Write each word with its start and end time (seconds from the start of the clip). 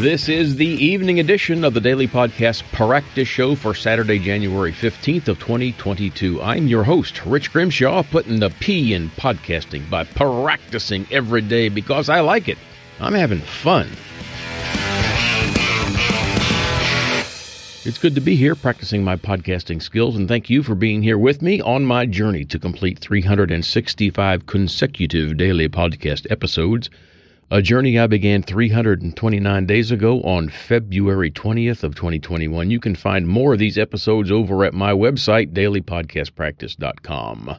This 0.00 0.28
is 0.28 0.54
the 0.54 0.64
evening 0.64 1.18
edition 1.18 1.64
of 1.64 1.74
the 1.74 1.80
daily 1.80 2.06
podcast 2.06 2.62
Practice 2.70 3.26
Show 3.26 3.56
for 3.56 3.74
Saturday, 3.74 4.20
January 4.20 4.70
15th 4.70 5.26
of 5.26 5.40
2022. 5.40 6.40
I'm 6.40 6.68
your 6.68 6.84
host, 6.84 7.26
Rich 7.26 7.52
Grimshaw, 7.52 8.04
putting 8.04 8.38
the 8.38 8.50
P 8.60 8.94
in 8.94 9.10
podcasting 9.10 9.90
by 9.90 10.04
practicing 10.04 11.04
every 11.10 11.40
day 11.40 11.68
because 11.68 12.08
I 12.08 12.20
like 12.20 12.48
it. 12.48 12.58
I'm 13.00 13.12
having 13.12 13.40
fun. 13.40 13.88
It's 17.84 17.98
good 17.98 18.14
to 18.14 18.20
be 18.20 18.36
here 18.36 18.54
practicing 18.54 19.02
my 19.02 19.16
podcasting 19.16 19.82
skills, 19.82 20.14
and 20.14 20.28
thank 20.28 20.48
you 20.48 20.62
for 20.62 20.76
being 20.76 21.02
here 21.02 21.18
with 21.18 21.42
me 21.42 21.60
on 21.60 21.84
my 21.84 22.06
journey 22.06 22.44
to 22.44 22.58
complete 22.60 23.00
365 23.00 24.46
consecutive 24.46 25.36
daily 25.36 25.68
podcast 25.68 26.30
episodes 26.30 26.88
a 27.50 27.62
journey 27.62 27.98
I 27.98 28.06
began 28.06 28.42
329 28.42 29.64
days 29.64 29.90
ago 29.90 30.20
on 30.20 30.50
February 30.50 31.30
20th 31.30 31.82
of 31.82 31.94
2021. 31.94 32.70
You 32.70 32.78
can 32.78 32.94
find 32.94 33.26
more 33.26 33.54
of 33.54 33.58
these 33.58 33.78
episodes 33.78 34.30
over 34.30 34.66
at 34.66 34.74
my 34.74 34.92
website, 34.92 35.54
dailypodcastpractice.com. 35.54 37.56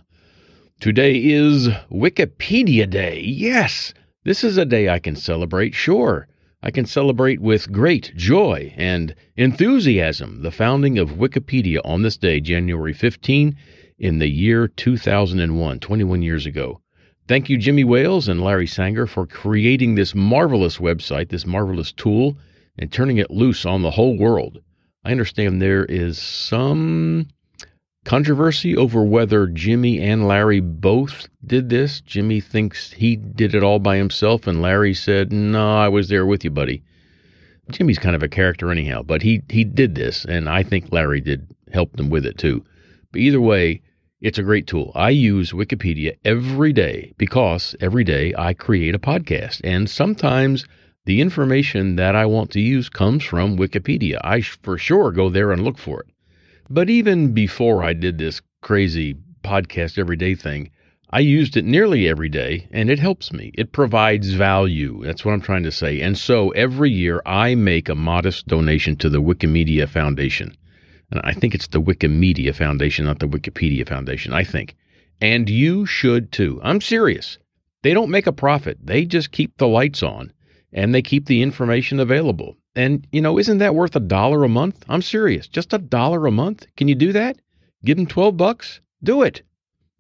Today 0.80 1.16
is 1.16 1.70
Wikipedia 1.92 2.88
Day. 2.88 3.22
Yes, 3.22 3.96
this 4.24 4.44
is 4.44 4.58
a 4.58 4.66
day 4.66 4.90
I 4.90 5.00
can 5.00 5.16
celebrate, 5.16 5.74
sure. 5.74 6.28
I 6.62 6.70
can 6.70 6.86
celebrate 6.86 7.42
with 7.42 7.72
great 7.72 8.14
joy 8.16 8.72
and 8.78 9.16
enthusiasm 9.38 10.44
the 10.44 10.52
founding 10.52 11.00
of 11.00 11.18
Wikipedia 11.18 11.80
on 11.84 12.04
this 12.04 12.18
day, 12.18 12.40
January 12.40 12.94
15, 12.94 13.56
in 13.98 14.20
the 14.20 14.30
year 14.30 14.68
2001, 14.68 15.80
21 15.80 16.22
years 16.22 16.46
ago. 16.46 16.80
Thank 17.30 17.48
you, 17.48 17.60
Jimmy 17.60 17.84
Wales 17.84 18.28
and 18.28 18.42
Larry 18.42 18.66
Sanger, 18.66 19.06
for 19.06 19.28
creating 19.28 19.94
this 19.94 20.16
marvelous 20.16 20.80
website, 20.80 21.30
this 21.30 21.46
marvelous 21.46 21.92
tool, 21.92 22.40
and 22.80 22.92
turning 22.92 23.18
it 23.18 23.30
loose 23.30 23.68
on 23.68 23.84
the 23.84 23.92
whole 23.92 24.18
world. 24.18 24.64
I 25.06 25.12
understand 25.12 25.62
there 25.62 25.86
is 25.86 26.18
some 26.18 27.28
controversy 28.04 28.76
over 28.76 29.04
whether 29.04 29.46
Jimmy 29.46 30.00
and 30.00 30.28
Larry 30.28 30.60
both 30.60 31.30
did 31.46 31.70
this. 31.70 32.02
Jimmy 32.02 32.40
thinks 32.40 32.94
he 32.94 33.16
did 33.16 33.54
it 33.54 33.62
all 33.62 33.78
by 33.78 33.98
himself, 33.98 34.48
and 34.48 34.60
Larry 34.60 34.96
said, 34.96 35.32
No, 35.32 35.78
I 35.78 35.88
was 35.88 36.10
there 36.10 36.26
with 36.26 36.44
you, 36.44 36.50
buddy. 36.50 36.82
Jimmy's 37.70 38.00
kind 38.00 38.16
of 38.16 38.24
a 38.24 38.28
character 38.28 38.72
anyhow, 38.72 39.04
but 39.04 39.22
he, 39.22 39.44
he 39.50 39.64
did 39.64 39.94
this, 39.94 40.26
and 40.26 40.50
I 40.50 40.64
think 40.64 40.92
Larry 40.92 41.22
did 41.22 41.46
help 41.72 41.96
them 41.96 42.10
with 42.10 42.26
it 42.26 42.40
too. 42.40 42.66
But 43.12 43.22
either 43.22 43.40
way, 43.40 43.84
it's 44.22 44.38
a 44.38 44.44
great 44.44 44.68
tool. 44.68 44.92
I 44.96 45.12
use 45.12 45.54
Wikipedia 45.54 46.18
every 46.26 46.74
day 46.74 47.14
because 47.18 47.74
every 47.80 48.04
day 48.04 48.34
I 48.38 48.54
create 48.54 48.94
a 48.94 49.00
podcast. 49.00 49.62
And 49.64 49.90
sometimes 49.90 50.66
the 51.06 51.22
information 51.22 51.96
that 51.96 52.16
I 52.16 52.26
want 52.26 52.52
to 52.52 52.60
use 52.60 52.90
comes 52.90 53.24
from 53.24 53.58
Wikipedia. 53.58 54.20
I 54.22 54.42
for 54.42 54.78
sure 54.78 55.12
go 55.12 55.30
there 55.30 55.54
and 55.54 55.64
look 55.64 55.78
for 55.78 56.02
it. 56.02 56.08
But 56.70 56.90
even 56.90 57.34
before 57.34 57.82
I 57.82 57.94
did 57.94 58.18
this 58.18 58.42
crazy 58.62 59.16
podcast 59.44 59.98
everyday 59.98 60.36
thing, 60.36 60.70
I 61.12 61.22
used 61.22 61.56
it 61.56 61.66
nearly 61.66 62.08
every 62.08 62.30
day 62.30 62.68
and 62.72 62.90
it 62.90 63.00
helps 63.00 63.32
me. 63.32 63.52
It 63.54 63.72
provides 63.72 64.34
value. 64.34 65.02
That's 65.04 65.24
what 65.24 65.32
I'm 65.32 65.42
trying 65.42 65.64
to 65.64 65.72
say. 65.72 66.02
And 66.02 66.18
so 66.18 66.50
every 66.50 66.92
year 66.92 67.22
I 67.26 67.56
make 67.56 67.88
a 67.88 67.96
modest 67.96 68.48
donation 68.48 68.98
to 68.98 69.10
the 69.10 69.22
Wikimedia 69.22 69.88
Foundation. 69.88 70.56
And 71.12 71.22
I 71.24 71.34
think 71.34 71.56
it's 71.56 71.68
the 71.68 71.82
Wikimedia 71.82 72.54
Foundation, 72.56 73.06
not 73.06 73.20
the 73.20 73.28
Wikipedia 73.28 73.88
Foundation, 73.88 74.34
I 74.34 74.44
think. 74.44 74.76
And 75.22 75.50
you 75.50 75.86
should 75.86 76.32
too. 76.32 76.60
I'm 76.64 76.82
serious. 76.82 77.38
They 77.82 77.94
don't 77.94 78.12
make 78.12 78.28
a 78.28 78.32
profit. 78.32 78.78
They 78.84 79.06
just 79.06 79.32
keep 79.32 79.58
the 79.58 79.68
lights 79.68 80.04
on 80.04 80.32
and 80.72 80.94
they 80.94 81.02
keep 81.02 81.26
the 81.26 81.42
information 81.42 82.00
available. 82.00 82.58
And, 82.76 83.08
you 83.12 83.22
know, 83.22 83.40
isn't 83.40 83.58
that 83.58 83.76
worth 83.76 83.96
a 83.96 84.00
dollar 84.00 84.44
a 84.44 84.50
month? 84.50 84.86
I'm 84.88 85.02
serious. 85.02 85.48
Just 85.48 85.74
a 85.74 85.80
dollar 85.80 86.28
a 86.28 86.32
month? 86.32 86.66
Can 86.78 86.88
you 86.88 86.96
do 86.96 87.12
that? 87.14 87.38
Give 87.84 87.98
them 87.98 88.06
12 88.06 88.38
bucks? 88.38 88.80
Do 89.04 89.24
it. 89.24 89.42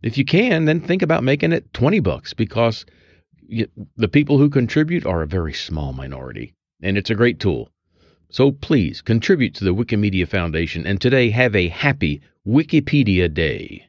If 0.03 0.17
you 0.17 0.25
can, 0.25 0.65
then 0.65 0.79
think 0.79 1.01
about 1.01 1.23
making 1.23 1.51
it 1.51 1.73
20 1.73 1.99
bucks 1.99 2.33
because 2.33 2.85
the 3.97 4.07
people 4.07 4.37
who 4.37 4.49
contribute 4.49 5.05
are 5.05 5.23
a 5.23 5.27
very 5.27 5.53
small 5.53 5.91
minority. 5.91 6.53
And 6.81 6.97
it's 6.97 7.09
a 7.09 7.15
great 7.15 7.39
tool. 7.39 7.71
So 8.31 8.51
please 8.51 9.01
contribute 9.01 9.55
to 9.55 9.63
the 9.63 9.73
Wikimedia 9.73 10.27
Foundation 10.27 10.85
and 10.85 11.01
today 11.01 11.31
have 11.31 11.55
a 11.55 11.69
happy 11.69 12.21
Wikipedia 12.47 13.27
Day. 13.33 13.87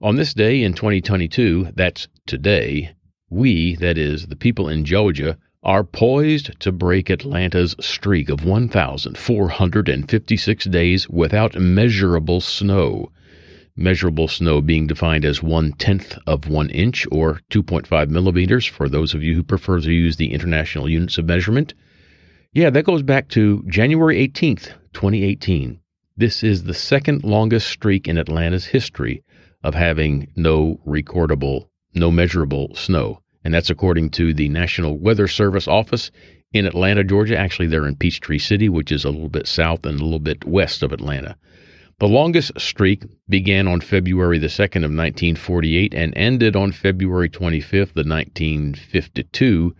On 0.00 0.16
this 0.16 0.32
day 0.32 0.62
in 0.62 0.72
2022, 0.72 1.72
that's 1.76 2.08
today, 2.26 2.94
we, 3.28 3.74
that 3.74 3.98
is, 3.98 4.28
the 4.28 4.36
people 4.36 4.70
in 4.70 4.86
Georgia, 4.86 5.36
are 5.62 5.84
poised 5.84 6.58
to 6.60 6.72
break 6.72 7.10
Atlanta's 7.10 7.76
streak 7.78 8.30
of 8.30 8.42
1,456 8.42 10.64
days 10.64 11.06
without 11.06 11.60
measurable 11.60 12.40
snow. 12.40 13.12
Measurable 13.76 14.28
snow 14.28 14.62
being 14.62 14.86
defined 14.86 15.26
as 15.26 15.42
one 15.42 15.72
tenth 15.72 16.16
of 16.26 16.48
one 16.48 16.70
inch 16.70 17.06
or 17.12 17.42
2.5 17.50 18.08
millimeters 18.08 18.64
for 18.64 18.88
those 18.88 19.12
of 19.12 19.22
you 19.22 19.34
who 19.34 19.42
prefer 19.42 19.78
to 19.78 19.92
use 19.92 20.16
the 20.16 20.32
international 20.32 20.88
units 20.88 21.18
of 21.18 21.26
measurement. 21.26 21.74
Yeah, 22.54 22.70
that 22.70 22.84
goes 22.84 23.02
back 23.02 23.30
to 23.30 23.64
January 23.66 24.28
18th, 24.28 24.74
2018. 24.92 25.80
This 26.16 26.44
is 26.44 26.62
the 26.62 26.72
second 26.72 27.24
longest 27.24 27.66
streak 27.66 28.06
in 28.06 28.16
Atlanta's 28.16 28.64
history 28.64 29.24
of 29.64 29.74
having 29.74 30.28
no 30.36 30.80
recordable, 30.86 31.66
no 31.96 32.12
measurable 32.12 32.72
snow. 32.76 33.20
And 33.42 33.52
that's 33.52 33.70
according 33.70 34.10
to 34.10 34.32
the 34.32 34.48
National 34.48 34.96
Weather 34.96 35.26
Service 35.26 35.66
office 35.66 36.12
in 36.52 36.64
Atlanta, 36.64 37.02
Georgia. 37.02 37.36
Actually, 37.36 37.66
they're 37.66 37.88
in 37.88 37.96
Peachtree 37.96 38.38
City, 38.38 38.68
which 38.68 38.92
is 38.92 39.04
a 39.04 39.10
little 39.10 39.28
bit 39.28 39.48
south 39.48 39.84
and 39.84 39.98
a 39.98 40.04
little 40.04 40.20
bit 40.20 40.44
west 40.44 40.84
of 40.84 40.92
Atlanta. 40.92 41.36
The 41.98 42.06
longest 42.06 42.52
streak 42.56 43.02
began 43.28 43.66
on 43.66 43.80
February 43.80 44.38
the 44.38 44.46
2nd 44.46 44.84
of 44.84 44.94
1948 44.94 45.92
and 45.92 46.16
ended 46.16 46.54
on 46.54 46.70
February 46.70 47.28
25th 47.28 47.96
of 47.96 48.06
1952 48.06 49.74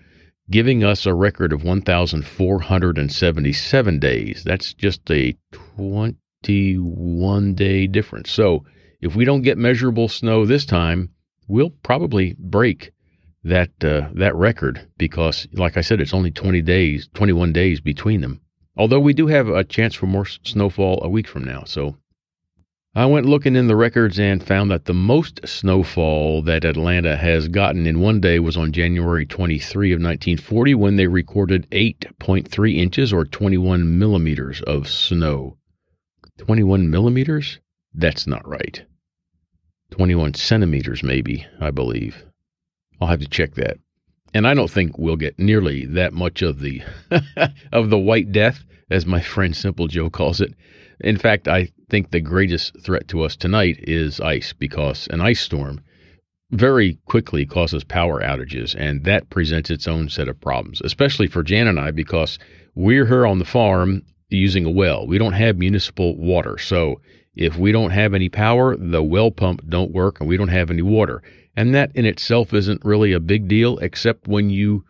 giving 0.51 0.85
us 0.85 1.07
a 1.07 1.15
record 1.15 1.53
of 1.53 1.65
1,477 1.65 3.99
days. 3.99 4.45
That's 4.45 4.75
just 4.75 5.11
a 5.11 5.35
21 5.53 7.55
day 7.55 7.87
difference. 7.87 8.31
So 8.31 8.65
if 9.01 9.17
we 9.17 9.25
don't 9.25 9.43
get 9.43 9.59
measurable 9.59 10.09
snow 10.09 10.47
this 10.47 10.67
time, 10.67 11.11
we'll 11.49 11.71
probably 11.71 12.37
break 12.39 12.93
that 13.45 13.71
uh, 13.85 14.09
that 14.15 14.35
record 14.35 14.89
because, 14.97 15.47
like 15.53 15.77
I 15.77 15.83
said, 15.83 16.01
it's 16.01 16.15
only 16.15 16.31
20 16.31 16.63
days, 16.63 17.09
21 17.15 17.53
days 17.53 17.81
between 17.81 18.23
them. 18.23 18.41
Although 18.77 19.01
we 19.01 19.13
do 19.13 19.29
have 19.29 19.49
a 19.49 19.63
chance 19.63 19.95
for 19.95 20.07
more 20.07 20.27
snowfall 20.27 21.01
a 21.05 21.09
week 21.09 21.29
from 21.29 21.45
now, 21.45 21.63
so 21.65 21.97
I 22.97 23.07
went 23.07 23.27
looking 23.27 23.57
in 23.57 23.67
the 23.67 23.75
records 23.75 24.21
and 24.21 24.41
found 24.41 24.71
that 24.71 24.85
the 24.85 24.95
most 24.95 25.41
snowfall 25.45 26.43
that 26.43 26.65
Atlanta 26.65 27.17
has 27.17 27.49
gotten 27.49 27.89
in 27.89 27.99
one 27.99 28.21
day 28.21 28.39
was 28.39 28.57
on 28.57 28.71
January 28.71 29.27
23 29.27 29.91
of 29.91 29.97
1940 29.97 30.75
when 30.77 30.95
they 30.95 31.09
recorded 31.09 31.69
8.3 31.71 32.77
inches 32.77 33.13
or 33.13 33.25
21 33.25 33.99
millimeters 33.99 34.63
of 34.63 34.89
snow. 34.89 35.57
21 36.39 36.89
millimeters? 36.89 37.59
That's 37.93 38.29
not 38.29 38.47
right. 38.47 38.85
21 39.91 40.35
centimeters, 40.35 41.03
maybe, 41.03 41.45
I 41.61 41.73
believe. 41.73 42.25
I'll 43.01 43.09
have 43.09 43.21
to 43.21 43.29
check 43.29 43.55
that. 43.55 43.79
And 44.33 44.47
I 44.47 44.55
don't 44.55 44.71
think 44.71 44.99
we'll 44.99 45.17
get 45.17 45.37
nearly 45.37 45.85
that 45.87 46.13
much 46.13 46.43
of 46.43 46.61
the 46.61 46.83
of 47.73 47.91
the 47.91 47.99
white 47.99 48.31
death, 48.31 48.65
as 48.89 49.05
my 49.05 49.21
friend 49.21 49.57
Simple 49.57 49.89
Joe 49.89 50.11
calls 50.11 50.41
it. 50.41 50.55
In 51.01 51.17
fact, 51.17 51.49
I 51.49 51.69
think 51.89 52.11
the 52.11 52.21
greatest 52.21 52.81
threat 52.83 53.09
to 53.09 53.23
us 53.23 53.37
tonight 53.37 53.79
is 53.81 54.21
ice 54.21 54.53
because 54.53 55.09
an 55.09 55.21
ice 55.21 55.41
storm 55.41 55.81
very 56.51 56.99
quickly 57.07 57.45
causes 57.45 57.85
power 57.85 58.21
outages, 58.21 58.75
and 58.79 59.05
that 59.05 59.31
presents 59.31 59.71
its 59.71 59.89
own 59.89 60.09
set 60.09 60.29
of 60.29 60.41
problems, 60.41 60.81
especially 60.85 61.27
for 61.27 61.43
Jan 61.43 61.67
and 61.67 61.81
I 61.81 61.91
because 61.91 62.39
we're 62.75 63.07
here 63.07 63.27
on 63.27 63.39
the 63.39 63.45
farm 63.45 64.03
using 64.29 64.65
a 64.65 64.71
well. 64.71 65.07
We 65.07 65.19
don't 65.19 65.33
have 65.33 65.59
municipal 65.59 66.17
water. 66.17 66.59
So 66.59 67.01
if 67.35 67.57
we 67.57 67.73
don't 67.73 67.91
have 67.91 68.15
any 68.15 68.29
power, 68.29 68.77
the 68.77 69.03
well 69.03 69.31
pump 69.31 69.63
don't 69.69 69.93
work 69.93 70.21
and 70.21 70.29
we 70.29 70.37
don't 70.37 70.49
have 70.49 70.71
any 70.71 70.83
water. 70.83 71.23
And 71.57 71.75
that 71.75 71.93
in 71.95 72.05
itself 72.05 72.53
isn't 72.53 72.85
really 72.85 73.13
a 73.13 73.21
big 73.21 73.49
deal 73.49 73.79
except 73.79 74.29
when 74.29 74.51
you 74.51 74.85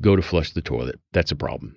go 0.00 0.16
to 0.16 0.22
flush 0.22 0.52
the 0.52 0.62
toilet. 0.62 1.00
That's 1.12 1.32
a 1.32 1.36
problem. 1.36 1.76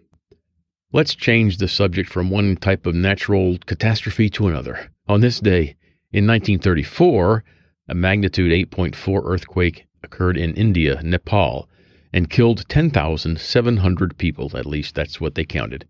Let's 0.95 1.16
change 1.16 1.57
the 1.57 1.68
subject 1.68 2.07
from 2.07 2.30
one 2.30 2.56
type 2.56 2.86
of 2.86 2.94
natural 2.94 3.57
catastrophe 3.66 4.30
to 4.30 4.48
another. 4.48 4.92
On 5.07 5.22
this 5.22 5.40
day, 5.40 5.75
in 6.12 6.28
1934, 6.28 7.44
a 7.88 7.95
magnitude 7.95 8.51
8.4 8.51 9.24
earthquake 9.25 9.88
occurred 10.04 10.38
in 10.38 10.54
India, 10.54 11.01
Nepal, 11.01 11.68
and 12.13 12.30
killed 12.30 12.69
10,700 12.69 14.18
people, 14.19 14.51
at 14.56 14.68
least 14.68 14.94
that's 14.94 15.19
what 15.19 15.34
they 15.34 15.45
counted. 15.45 15.86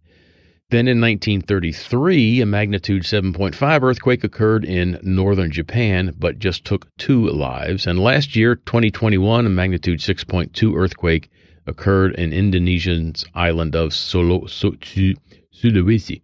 Then 0.69 0.87
in 0.87 1.01
1933, 1.01 2.39
a 2.39 2.45
magnitude 2.45 3.03
7.5 3.03 3.83
earthquake 3.83 4.23
occurred 4.23 4.63
in 4.63 4.99
northern 5.03 5.51
Japan, 5.51 6.13
but 6.17 6.39
just 6.39 6.63
took 6.63 6.87
two 6.97 7.27
lives. 7.27 7.85
And 7.85 7.99
last 7.99 8.37
year, 8.37 8.55
2021, 8.55 9.45
a 9.45 9.49
magnitude 9.49 9.99
6.2 9.99 10.77
earthquake 10.77 11.29
occurred 11.65 12.15
in 12.15 12.33
Indonesia's 12.33 13.25
island 13.33 13.75
of 13.75 13.93
Solo, 13.93 14.41
Sulawesi. 14.41 16.21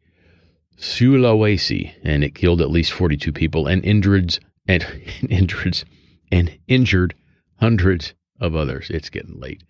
Sulawesi, 0.78 1.92
and 2.04 2.24
it 2.24 2.36
killed 2.36 2.62
at 2.62 2.72
least 2.72 2.94
42 2.94 3.32
people 3.32 3.68
and 3.68 3.84
injured 3.84 4.40
and 4.68 4.86
injured 5.30 5.84
and 6.32 6.58
injured 6.68 7.14
hundreds 7.56 8.14
of 8.40 8.56
others. 8.56 8.90
It's 8.90 9.10
getting 9.10 9.40
late. 9.40 9.64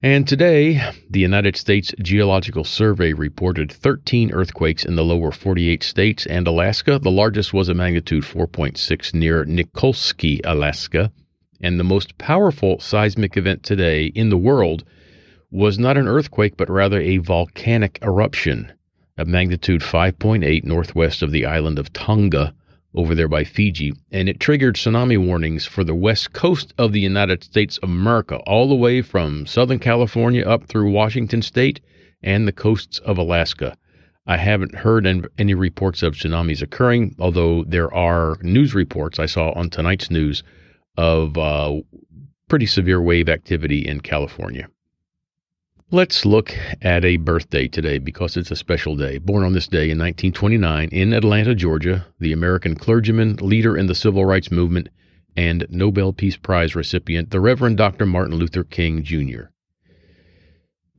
And 0.00 0.28
today, 0.28 0.80
the 1.10 1.18
United 1.18 1.56
States 1.56 1.92
Geological 2.00 2.62
Survey 2.62 3.12
reported 3.12 3.72
13 3.72 4.30
earthquakes 4.30 4.84
in 4.84 4.94
the 4.94 5.04
lower 5.04 5.32
48 5.32 5.82
states 5.82 6.24
and 6.26 6.46
Alaska. 6.46 7.00
The 7.00 7.10
largest 7.10 7.52
was 7.52 7.68
a 7.68 7.74
magnitude 7.74 8.22
4.6 8.22 9.12
near 9.12 9.44
Nikolsky, 9.44 10.40
Alaska. 10.44 11.10
And 11.60 11.78
the 11.78 11.84
most 11.84 12.18
powerful 12.18 12.78
seismic 12.78 13.36
event 13.36 13.64
today 13.64 14.06
in 14.06 14.28
the 14.28 14.36
world 14.36 14.84
was 15.50 15.78
not 15.78 15.96
an 15.96 16.06
earthquake, 16.06 16.56
but 16.56 16.70
rather 16.70 17.00
a 17.00 17.16
volcanic 17.16 17.98
eruption 18.02 18.70
of 19.16 19.26
magnitude 19.26 19.80
5.8 19.80 20.62
northwest 20.62 21.22
of 21.22 21.32
the 21.32 21.44
island 21.44 21.78
of 21.78 21.92
Tonga 21.92 22.54
over 22.94 23.14
there 23.14 23.28
by 23.28 23.44
Fiji, 23.44 23.92
and 24.12 24.28
it 24.28 24.38
triggered 24.40 24.76
tsunami 24.76 25.18
warnings 25.18 25.66
for 25.66 25.82
the 25.84 25.94
west 25.94 26.32
coast 26.32 26.72
of 26.78 26.92
the 26.92 27.00
United 27.00 27.42
States 27.42 27.76
of 27.78 27.88
America, 27.90 28.36
all 28.46 28.68
the 28.68 28.74
way 28.74 29.02
from 29.02 29.44
Southern 29.44 29.78
California 29.78 30.44
up 30.44 30.64
through 30.64 30.90
Washington 30.90 31.42
State 31.42 31.80
and 32.22 32.46
the 32.46 32.52
coasts 32.52 32.98
of 33.00 33.18
Alaska. 33.18 33.76
I 34.26 34.36
haven't 34.36 34.74
heard 34.74 35.06
any 35.38 35.54
reports 35.54 36.02
of 36.02 36.14
tsunamis 36.14 36.62
occurring, 36.62 37.14
although 37.18 37.64
there 37.64 37.92
are 37.92 38.36
news 38.42 38.74
reports 38.74 39.18
I 39.18 39.26
saw 39.26 39.50
on 39.52 39.70
tonight's 39.70 40.10
news 40.10 40.42
of 40.98 41.38
uh, 41.38 41.76
pretty 42.48 42.66
severe 42.66 43.00
wave 43.00 43.28
activity 43.28 43.86
in 43.86 44.00
California. 44.00 44.68
Let's 45.92 46.26
look 46.26 46.52
at 46.82 47.04
a 47.04 47.18
birthday 47.18 47.68
today 47.68 47.98
because 47.98 48.36
it's 48.36 48.50
a 48.50 48.56
special 48.56 48.96
day. 48.96 49.18
Born 49.18 49.44
on 49.44 49.52
this 49.52 49.68
day 49.68 49.90
in 49.90 49.98
1929 49.98 50.88
in 50.90 51.12
Atlanta, 51.12 51.54
Georgia, 51.54 52.04
the 52.18 52.32
American 52.32 52.74
clergyman, 52.74 53.36
leader 53.36 53.76
in 53.76 53.86
the 53.86 53.94
civil 53.94 54.24
rights 54.24 54.50
movement, 54.50 54.88
and 55.36 55.66
Nobel 55.70 56.12
Peace 56.12 56.36
Prize 56.36 56.74
recipient, 56.74 57.30
the 57.30 57.40
Reverend 57.40 57.76
Dr. 57.76 58.04
Martin 58.04 58.34
Luther 58.34 58.64
King 58.64 59.04
Jr. 59.04 59.44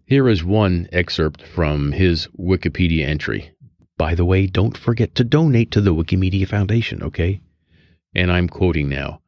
Here 0.06 0.30
is 0.30 0.45
one 0.45 0.88
excerpt 0.94 1.42
from 1.42 1.92
his 1.92 2.30
Wikipedia 2.40 3.06
entry. 3.06 3.52
By 3.98 4.16
the 4.16 4.25
way, 4.25 4.48
don't 4.48 4.78
forget 4.78 5.13
to 5.16 5.25
donate 5.25 5.72
to 5.72 5.81
the 5.81 5.94
Wikimedia 5.94 6.48
Foundation, 6.48 7.04
okay? 7.04 7.42
And 8.16 8.31
I'm 8.31 8.48
quoting 8.48 8.88
now 8.88 9.19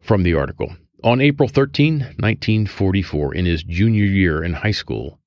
from 0.00 0.22
the 0.22 0.34
article. 0.34 0.74
On 1.04 1.20
April 1.20 1.48
13, 1.48 2.00
1944, 2.18 3.34
in 3.34 3.46
his 3.46 3.62
junior 3.62 4.04
year 4.04 4.42
in 4.42 4.52
high 4.52 4.72
school, 4.72 5.20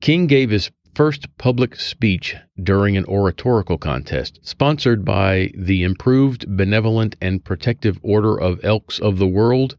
King 0.00 0.26
gave 0.26 0.50
his 0.50 0.70
first 0.94 1.26
public 1.36 1.76
speech 1.76 2.34
during 2.62 2.96
an 2.96 3.04
oratorical 3.04 3.78
contest 3.78 4.40
sponsored 4.42 5.04
by 5.04 5.52
the 5.56 5.82
Improved 5.82 6.56
Benevolent 6.56 7.16
and 7.20 7.44
Protective 7.44 7.98
Order 8.02 8.36
of 8.38 8.64
Elks 8.64 8.98
of 8.98 9.18
the 9.18 9.26
World 9.26 9.76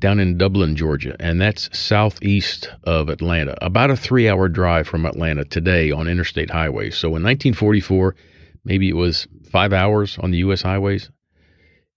down 0.00 0.18
in 0.18 0.38
Dublin, 0.38 0.76
Georgia, 0.76 1.14
and 1.20 1.40
that's 1.40 1.68
southeast 1.78 2.70
of 2.84 3.10
Atlanta, 3.10 3.56
about 3.60 3.90
a 3.90 3.96
three 3.96 4.28
hour 4.28 4.48
drive 4.48 4.88
from 4.88 5.04
Atlanta 5.04 5.44
today 5.44 5.90
on 5.90 6.08
interstate 6.08 6.50
highways. 6.50 6.96
So 6.96 7.08
in 7.08 7.22
1944, 7.22 8.16
maybe 8.64 8.88
it 8.88 8.96
was 8.96 9.28
five 9.50 9.72
hours 9.72 10.18
on 10.18 10.30
the 10.30 10.38
U.S. 10.38 10.62
highways. 10.62 11.10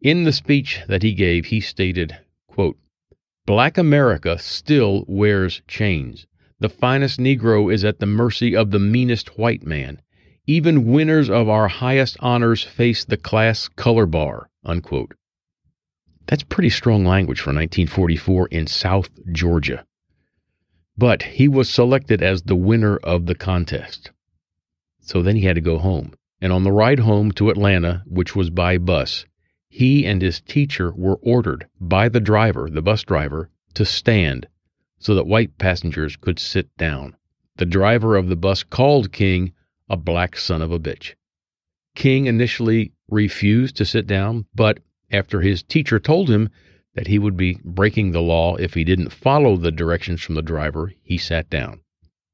In 0.04 0.26
the 0.26 0.34
speech 0.34 0.82
that 0.90 1.02
he 1.02 1.14
gave, 1.14 1.46
he 1.46 1.62
stated, 1.62 2.18
Quote, 2.48 2.78
Black 3.46 3.78
America 3.78 4.38
still 4.38 5.06
wears 5.08 5.62
chains. 5.66 6.28
The 6.60 6.68
finest 6.68 7.22
Negro 7.22 7.74
is 7.74 7.86
at 7.86 8.00
the 8.00 8.06
mercy 8.06 8.54
of 8.54 8.72
the 8.72 8.80
meanest 8.80 9.38
white 9.38 9.66
man. 9.66 10.02
Even 10.46 10.92
winners 10.92 11.30
of 11.30 11.48
our 11.48 11.70
highest 11.70 12.18
honors 12.20 12.64
face 12.64 13.06
the 13.06 13.16
class 13.16 13.70
color 13.70 14.06
bar. 14.06 14.50
Unquote. 14.66 15.14
That's 16.28 16.44
pretty 16.44 16.70
strong 16.70 17.06
language 17.06 17.40
for 17.40 17.52
1944 17.52 18.48
in 18.48 18.68
South 18.68 19.10
Georgia. 19.32 19.86
But 20.98 21.24
he 21.24 21.48
was 21.48 21.70
selected 21.70 22.22
as 22.22 22.42
the 22.42 22.58
winner 22.58 22.98
of 22.98 23.26
the 23.26 23.36
contest. 23.36 24.12
So 25.00 25.22
then 25.22 25.38
he 25.38 25.44
had 25.44 25.56
to 25.56 25.62
go 25.62 25.78
home. 25.78 26.14
And 26.42 26.52
on 26.52 26.64
the 26.64 26.74
ride 26.74 27.00
home 27.00 27.32
to 27.34 27.50
Atlanta, 27.50 28.04
which 28.06 28.36
was 28.36 28.50
by 28.50 28.78
bus, 28.78 29.26
he 29.76 30.06
and 30.06 30.22
his 30.22 30.40
teacher 30.40 30.94
were 30.94 31.16
ordered 31.24 31.66
by 31.82 32.08
the 32.08 32.20
driver, 32.20 32.70
the 32.70 32.80
bus 32.80 33.04
driver, 33.04 33.50
to 33.74 33.84
stand 33.84 34.48
so 35.00 35.16
that 35.16 35.26
white 35.26 35.58
passengers 35.58 36.16
could 36.16 36.38
sit 36.38 36.70
down. 36.78 37.16
The 37.56 37.66
driver 37.66 38.16
of 38.16 38.28
the 38.28 38.36
bus 38.36 38.62
called 38.62 39.12
King 39.12 39.52
a 39.90 39.98
black 39.98 40.38
son 40.38 40.62
of 40.62 40.72
a 40.72 40.80
bitch. 40.80 41.16
King 41.96 42.28
initially 42.28 42.92
refused 43.10 43.76
to 43.78 43.84
sit 43.84 44.06
down, 44.06 44.46
but 44.54 44.80
after 45.10 45.42
his 45.42 45.64
teacher 45.64 46.00
told 46.00 46.30
him 46.30 46.50
that 46.94 47.08
he 47.08 47.18
would 47.18 47.36
be 47.36 47.58
breaking 47.66 48.12
the 48.12 48.22
law 48.22 48.56
if 48.58 48.76
he 48.76 48.84
didn't 48.84 49.12
follow 49.12 49.58
the 49.58 49.72
directions 49.72 50.22
from 50.22 50.36
the 50.36 50.44
driver, 50.44 50.94
he 51.02 51.18
sat 51.18 51.50
down. 51.50 51.82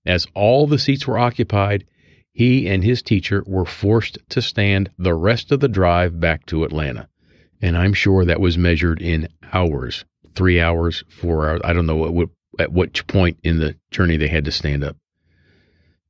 As 0.06 0.28
all 0.34 0.68
the 0.68 0.78
seats 0.78 1.08
were 1.08 1.18
occupied, 1.18 1.86
he 2.34 2.68
and 2.68 2.84
his 2.84 3.02
teacher 3.02 3.46
were 3.48 3.66
forced 3.66 4.18
to 4.28 4.42
stand 4.42 4.90
the 4.98 5.16
rest 5.16 5.54
of 5.54 5.62
the 5.62 5.70
drive 5.70 6.20
back 6.20 6.46
to 6.48 6.66
Atlanta 6.66 7.08
and 7.62 7.78
I'm 7.78 7.94
sure 7.94 8.26
that 8.26 8.40
was 8.40 8.58
measured 8.58 9.02
in 9.02 9.28
hours, 9.52 10.06
three 10.36 10.60
hours, 10.60 11.04
four 11.10 11.50
hours. 11.50 11.62
I 11.64 11.74
don't 11.74 11.86
know 11.86 12.06
at 12.06 12.14
what, 12.14 12.30
at 12.58 12.72
which 12.72 13.08
point 13.08 13.38
in 13.44 13.60
the 13.60 13.76
journey 13.92 14.18
they 14.18 14.28
had 14.28 14.46
to 14.46 14.52
stand 14.52 14.84
up. 14.84 14.98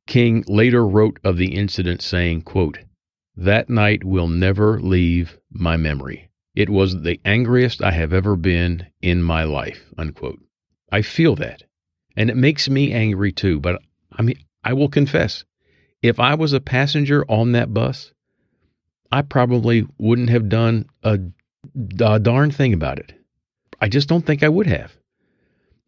King 0.07 0.43
later 0.47 0.85
wrote 0.85 1.19
of 1.23 1.37
the 1.37 1.55
incident 1.55 2.01
saying, 2.01 2.41
quote, 2.41 2.79
That 3.35 3.69
night 3.69 4.03
will 4.03 4.27
never 4.27 4.79
leave 4.79 5.37
my 5.51 5.77
memory. 5.77 6.29
It 6.55 6.69
was 6.69 7.03
the 7.03 7.19
angriest 7.23 7.81
I 7.83 7.91
have 7.91 8.11
ever 8.11 8.35
been 8.35 8.87
in 9.01 9.21
my 9.21 9.43
life, 9.43 9.85
unquote. 9.97 10.39
I 10.91 11.03
feel 11.03 11.35
that. 11.35 11.63
And 12.17 12.29
it 12.29 12.37
makes 12.37 12.69
me 12.69 12.91
angry 12.91 13.31
too. 13.31 13.59
But 13.59 13.81
I 14.11 14.23
mean, 14.23 14.39
I 14.63 14.73
will 14.73 14.89
confess, 14.89 15.45
if 16.01 16.19
I 16.19 16.35
was 16.35 16.53
a 16.53 16.59
passenger 16.59 17.23
on 17.29 17.53
that 17.53 17.73
bus, 17.73 18.11
I 19.11 19.21
probably 19.21 19.85
wouldn't 19.97 20.29
have 20.29 20.49
done 20.49 20.85
a 21.03 21.19
a 21.99 22.19
darn 22.19 22.51
thing 22.51 22.73
about 22.73 22.99
it. 22.99 23.13
I 23.81 23.89
just 23.89 24.09
don't 24.09 24.25
think 24.25 24.43
I 24.43 24.49
would 24.49 24.67
have. 24.67 24.95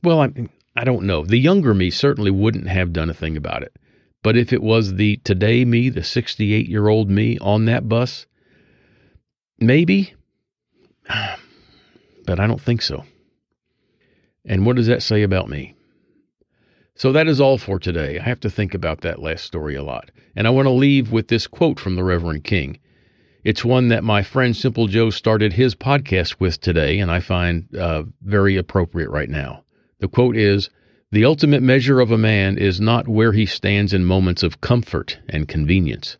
Well, 0.03 0.21
I 0.21 0.31
I 0.75 0.83
don't 0.83 1.05
know. 1.05 1.25
The 1.25 1.37
younger 1.37 1.73
me 1.73 1.89
certainly 1.89 2.31
wouldn't 2.31 2.67
have 2.67 2.93
done 2.93 3.09
a 3.09 3.13
thing 3.13 3.35
about 3.35 3.63
it. 3.63 3.75
But 4.23 4.37
if 4.37 4.53
it 4.53 4.61
was 4.61 4.95
the 4.95 5.17
today 5.17 5.65
me, 5.65 5.89
the 5.89 6.03
68 6.03 6.67
year 6.67 6.87
old 6.87 7.09
me 7.09 7.37
on 7.39 7.65
that 7.65 7.87
bus, 7.89 8.25
maybe. 9.59 10.13
But 12.23 12.39
I 12.39 12.45
don't 12.45 12.61
think 12.61 12.83
so. 12.83 13.03
And 14.45 14.63
what 14.63 14.75
does 14.75 14.85
that 14.85 15.01
say 15.01 15.23
about 15.23 15.49
me? 15.49 15.73
So 16.95 17.11
that 17.11 17.27
is 17.27 17.41
all 17.41 17.57
for 17.57 17.79
today. 17.79 18.19
I 18.19 18.23
have 18.23 18.39
to 18.41 18.49
think 18.49 18.75
about 18.75 19.01
that 19.01 19.19
last 19.19 19.43
story 19.43 19.73
a 19.73 19.81
lot. 19.83 20.11
And 20.35 20.45
I 20.45 20.51
want 20.51 20.67
to 20.67 20.71
leave 20.71 21.11
with 21.11 21.29
this 21.29 21.47
quote 21.47 21.79
from 21.79 21.95
the 21.95 22.03
Reverend 22.03 22.43
King. 22.43 22.79
It's 23.43 23.65
one 23.65 23.87
that 23.87 24.03
my 24.03 24.21
friend 24.21 24.55
Simple 24.55 24.85
Joe 24.85 25.09
started 25.09 25.53
his 25.53 25.73
podcast 25.73 26.35
with 26.39 26.61
today, 26.61 26.99
and 26.99 27.09
I 27.09 27.21
find 27.21 27.75
uh, 27.75 28.03
very 28.21 28.55
appropriate 28.55 29.09
right 29.09 29.29
now. 29.29 29.63
The 29.99 30.07
quote 30.07 30.37
is 30.37 30.69
The 31.11 31.25
ultimate 31.25 31.63
measure 31.63 31.99
of 31.99 32.11
a 32.11 32.19
man 32.19 32.59
is 32.59 32.79
not 32.79 33.07
where 33.07 33.31
he 33.31 33.47
stands 33.47 33.93
in 33.93 34.05
moments 34.05 34.43
of 34.43 34.61
comfort 34.61 35.17
and 35.27 35.47
convenience, 35.47 36.17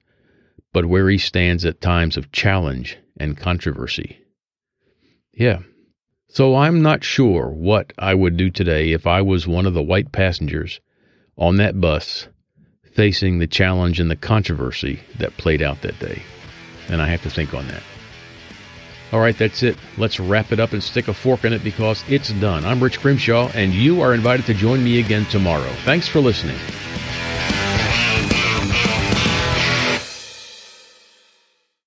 but 0.73 0.87
where 0.87 1.09
he 1.09 1.19
stands 1.19 1.63
at 1.63 1.79
times 1.79 2.17
of 2.17 2.31
challenge 2.31 2.97
and 3.17 3.37
controversy. 3.37 4.17
Yeah. 5.31 5.59
So 6.27 6.55
I'm 6.55 6.81
not 6.81 7.03
sure 7.03 7.49
what 7.49 7.93
I 7.99 8.15
would 8.15 8.35
do 8.35 8.49
today 8.49 8.93
if 8.93 9.05
I 9.05 9.21
was 9.21 9.45
one 9.45 9.67
of 9.67 9.75
the 9.75 9.83
white 9.83 10.11
passengers 10.11 10.79
on 11.37 11.57
that 11.57 11.79
bus 11.79 12.27
facing 12.95 13.37
the 13.37 13.47
challenge 13.47 13.99
and 13.99 14.09
the 14.09 14.15
controversy 14.15 15.01
that 15.19 15.37
played 15.37 15.61
out 15.61 15.83
that 15.83 15.99
day 15.99 16.23
and 16.89 17.01
I 17.01 17.07
have 17.07 17.21
to 17.23 17.29
think 17.29 17.53
on 17.53 17.67
that. 17.67 17.83
All 19.11 19.19
right, 19.19 19.37
that's 19.37 19.61
it. 19.61 19.77
Let's 19.97 20.19
wrap 20.19 20.51
it 20.53 20.59
up 20.59 20.71
and 20.71 20.81
stick 20.81 21.09
a 21.09 21.13
fork 21.13 21.43
in 21.43 21.51
it 21.51 21.63
because 21.63 22.03
it's 22.07 22.31
done. 22.33 22.63
I'm 22.63 22.81
Rich 22.81 23.01
Grimshaw, 23.01 23.49
and 23.53 23.73
you 23.73 24.01
are 24.01 24.13
invited 24.13 24.45
to 24.45 24.53
join 24.53 24.83
me 24.83 24.99
again 24.99 25.25
tomorrow. 25.25 25.69
Thanks 25.83 26.07
for 26.07 26.21
listening. 26.21 26.57